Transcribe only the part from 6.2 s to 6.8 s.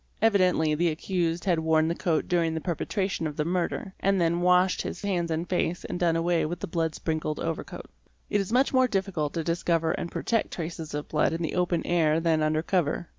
with the